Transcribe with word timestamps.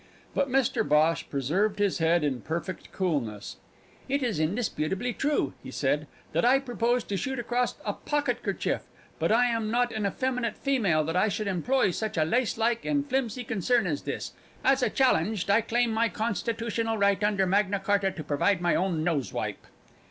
But 0.33 0.49
Mr 0.49 0.81
Bhosh 0.83 1.29
preserved 1.29 1.77
his 1.77 1.99
head 1.99 2.23
in 2.23 2.41
perfect 2.41 2.91
coolness: 2.91 3.57
"It 4.09 4.23
is 4.23 4.39
indisputably 4.39 5.13
true," 5.13 5.53
he 5.61 5.69
said, 5.69 6.07
"that 6.31 6.43
I 6.43 6.57
proposed 6.57 7.07
to 7.09 7.17
shoot 7.17 7.37
across 7.37 7.75
a 7.85 7.93
pocketkerchief 7.93 8.81
but 9.19 9.31
I 9.31 9.45
am 9.45 9.69
not 9.69 9.91
an 9.93 10.07
effeminate 10.07 10.57
female 10.57 11.03
that 11.03 11.15
I 11.15 11.27
should 11.27 11.45
employ 11.47 11.91
such 11.91 12.17
a 12.17 12.25
lacelike 12.25 12.83
and 12.83 13.07
flimsy 13.07 13.43
concern 13.43 13.85
as 13.85 14.01
this! 14.01 14.33
As 14.63 14.81
a 14.81 14.89
challenged, 14.89 15.51
I 15.51 15.61
claim 15.61 15.91
my 15.91 16.09
constitutional 16.09 16.97
right 16.97 17.23
under 17.23 17.45
Magna 17.45 17.79
Charta 17.85 18.09
to 18.09 18.23
provide 18.23 18.59
my 18.59 18.73
own 18.73 19.03
nosewipe." 19.03 19.67